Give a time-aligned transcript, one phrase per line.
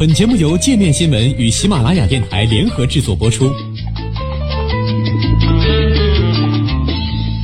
[0.00, 3.52] 本节目由界面新闻与喜马拉雅电台联合制作播出。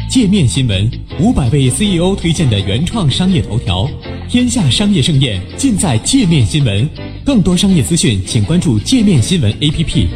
[0.09, 0.91] 界面新闻
[1.21, 3.87] 五百位 CEO 推荐的原创商业头条，
[4.27, 6.89] 天下商业盛宴尽在界面新闻。
[7.27, 10.09] 更多商业资讯，请关注界面新闻 APP。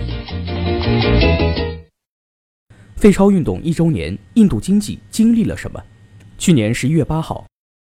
[2.97, 5.79] 废钞运动一周年，印度经济经历了什么？
[6.39, 7.50] 去年十一月八号。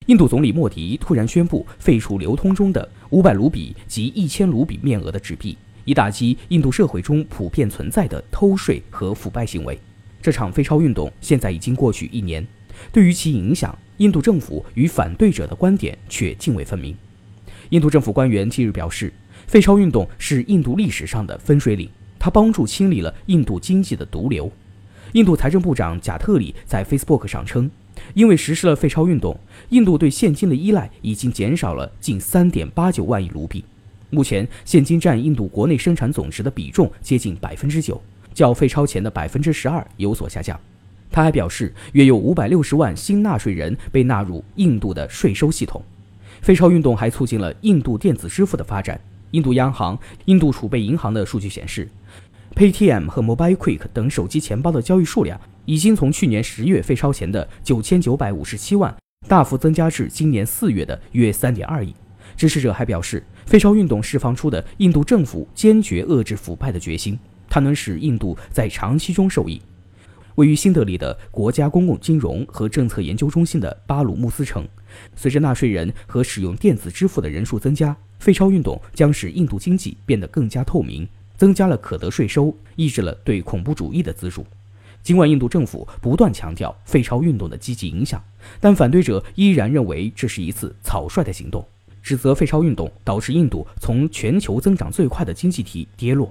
[0.09, 5.55] 印度总理莫迪突然宣布废除流通中的五百卢比及一千卢比面额的纸币，
[5.85, 9.79] 以打击印度社会中普遍存在的偷税和腐败行为。
[10.19, 12.43] 这场废钞运动现在已经过去一年，
[12.91, 16.97] 对于其影响，印度政府与反对者的观点却泾渭分明。
[17.69, 19.13] 印度政府官员近日表示，
[19.45, 24.51] 废钞运动是印度历史上的分水岭，它帮助清理了印度经济的毒瘤。
[25.13, 27.69] 印度财政部长贾特里在 Facebook 上称。
[28.13, 29.37] 因为实施了废钞运动，
[29.69, 33.63] 印度对现金的依赖已经减少了近三点八九万亿卢比。
[34.09, 38.01] 目前，现金占印度国内生产总值的比重接近百分之九，
[38.33, 40.59] 较废钞前的百分之十二有所下降。
[41.11, 45.83] 他还表示，约有五百六十万新纳税人被纳入印度的税收系统。
[46.41, 48.99] 废钞运动还促进了印度电子支付的发展。
[49.31, 51.87] 印度央行、印度储备银行的数据显示
[52.55, 55.39] ，Paytm 和 MobileQuick 等手机钱包的交易数量。
[55.65, 58.95] 已经从去年十月废钞前的九千九百五十七万，
[59.27, 61.93] 大幅增加至今年四月的约三点二亿。
[62.35, 69.61] 支持者还表示，废钞运动释放出的印度政府坚决遏制腐败的决心，它能使印度在长期中受益。
[70.35, 74.67] 位于新德里的国家公共金融和政策研究中心的巴鲁穆斯称，
[75.15, 81.07] 随着纳税人和使用电子支付的人数增加，废钞运动将使印度经济变得更加透明，
[81.39, 84.45] 增加了可得税收，抑制了对恐怖主义的资助。
[85.01, 88.21] 尽管印度政府不断强调废钞运动的积极影响，
[88.59, 91.65] 但反对者依然认为这是一次草率的行动，
[92.03, 96.29] 指责废钞运动导致印度从全球增长最快的经济体跌落。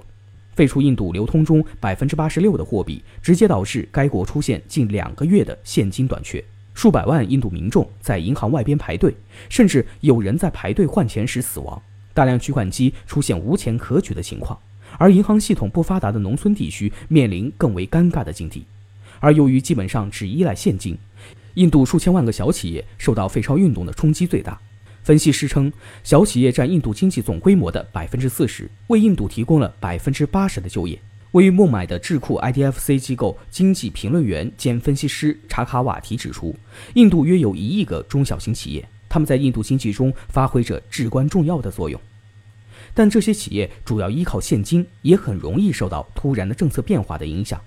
[0.53, 6.43] 废除印度流通中百分之八十六的货币，直接导致该国出现近两个月的现金短缺，
[6.75, 9.15] 数百万印度民众在银行外边排队，
[9.49, 11.81] 甚至有人在排队换钱时死亡，
[12.13, 14.59] 大量取款机出现无钱可取的情况。
[14.97, 18.65] 而银行系统不发达的农村地区面临更为尴尬的境地，
[19.19, 20.97] 而由于基本上只依赖现金，
[21.53, 24.59] 印度数千万个小企业受到废钞运动的冲击最大。
[25.01, 25.71] 分析师称，
[26.03, 30.99] 小企业占印度经济总规模的百分之四十，为印度提供了百分之八十的就业。
[31.31, 36.55] 位于孟买的智库 IDFC 机构经济评论员兼分析师查卡瓦提指出，
[36.95, 41.99] 印度约有一亿个中小型企业，他们在印度经济中发挥着至关重要的作用。
[42.93, 47.59] 但这些企业主要依靠现金，也很容易受到突然的政策变化的影响。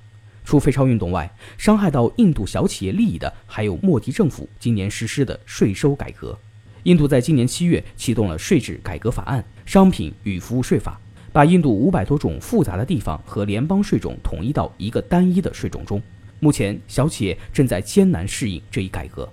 [0.44, 6.36] 除非超运动外，伤害到印度小企业利益的还有莫迪政府今年实施的税收改革。
[6.82, 11.00] 印度在今年七月启动了税制改革法案——商品与服务税法，
[11.32, 16.02] 把印度五百多种复杂的地方和联邦税种统一到一个单一的税种中。
[16.40, 19.32] 目前，小企业正在艰难适应这一改革。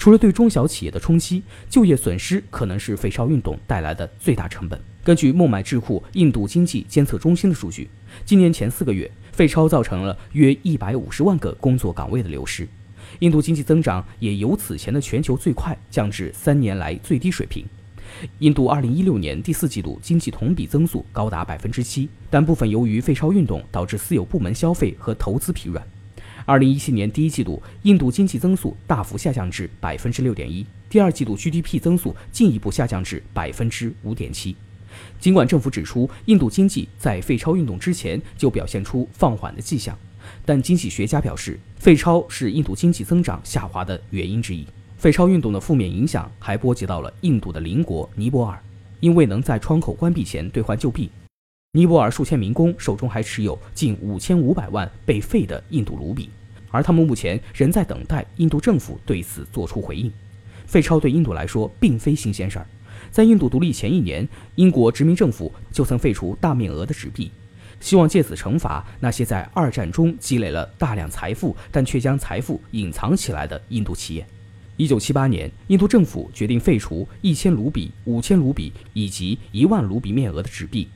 [0.00, 4.80] 除了对中小企业的冲击，就业损失可能是废钞运动带来的最大成本。
[5.04, 7.86] 根据孟买智库印度经济监测中心的数据，
[8.24, 12.66] 今年前四个月，废钞造成了约一百五十万个工作岗位的流失。
[13.18, 17.62] 印度经济增长也由此前的全球最快降至三年来最低水平。
[18.38, 25.86] 印度二零一六年第四季度经济同比增速高达百分之七，但部分由于废钞运动导致私有部门消费和投资疲软。
[26.44, 34.56] 二零一七年第一季度，印度经济增速大幅下降至百分之六点一，第二季度 GDP 增速进一步下降至百分之五点七。
[35.20, 39.96] 尽管政府指出，印度经济在废钞运动之前就表现出放缓的迹象，
[40.44, 44.66] 但经济学家表示，废钞是印度经济增长下滑的原因之一。
[44.98, 48.60] 废钞运动的负面影响还波及到了印度的邻国尼泊尔，
[48.98, 51.10] 因未能在窗口关闭前兑换旧币，
[51.72, 56.28] 尼泊尔数千民工手中还持有近五千五百万被废的印度卢比，
[56.68, 60.10] 而他们目前仍在等待印度政府对此作出回应。
[60.66, 62.66] 废钞对印度来说并非新鲜事儿。
[63.12, 67.30] 在印度独立前一年，英国殖民政府就曾废除大面额的纸币，
[67.78, 74.26] 希望借此惩罚那些在二战中积累了大量财富但却将财富隐藏起来的印度企业。
[74.76, 80.88] 一九七八年，印度政府决定废除一千卢比、五千卢比以及一万卢比面额的纸币，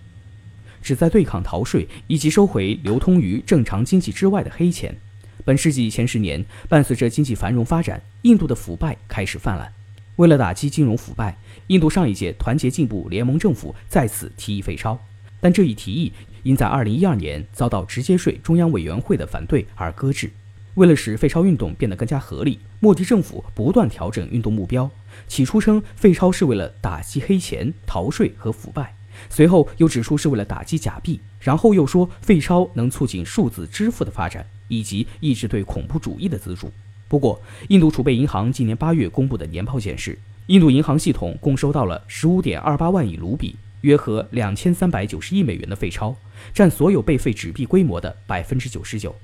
[0.85, 4.95] 旨在对抗逃税以及收回流通于正常经济之外的黑钱。
[5.43, 9.73] 本世纪前十年，伴随着经济繁荣发展，印度的腐败开始泛滥。
[10.17, 11.37] 为了打击金融腐败，
[11.69, 15.01] 印度上一届团结进步联盟政府再次提议废钞，
[15.41, 20.31] 但这一提议因在2012年遭到直接税中央委员会的反对而搁置。
[20.75, 24.91] 为了使废钞运动变得更加合理，莫迪政府不断调整运动目标。
[25.27, 28.95] 起初称废钞是为了打击黑钱、逃税和腐败，
[29.29, 36.71] 随后又指出是为了打击假币，然后又说废钞能促进数字支付的发展，以及抑制对恐怖主义的资助。
[37.09, 46.17] 不过，印度储备银行今年八月公布的年报显示，印度银行系统共收到了十五点二八万亿卢比，约合两千三百九十亿美元的废钞，
[46.53, 49.15] 占所有被废纸币规模的百分之九十九。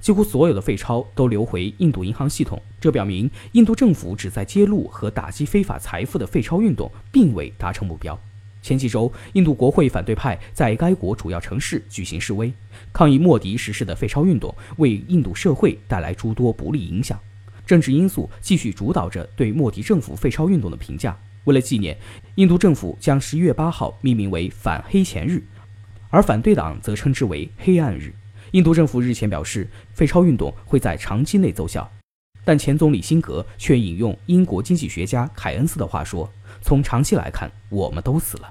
[0.00, 8.18] 几乎所有的废钞都流回印度银行系统，这表明印度政府旨在揭露和打击非法财富的废钞运动并未达成目标。
[8.66, 12.52] 前几周，印度国会反对派在该国主要城市举行示威，
[12.92, 17.16] 抗议莫迪实施的废钞运动为印度社会带来诸多不利影响。
[17.64, 21.16] 政治因素继续主导着对莫迪政府废钞运动的评价。
[21.44, 21.96] 为了纪念，
[22.34, 25.40] 印度政府将十一月八号命名为反黑钱日，
[26.10, 28.12] 而反对党则称之为黑暗日。
[28.50, 31.88] 印度政府日前表示，废钞运动会在长期内奏效，
[32.44, 36.28] 但前总理辛格却引用英国经济学家凯恩斯的话说
[36.60, 38.50] ：“从长期来看，我们都死了。”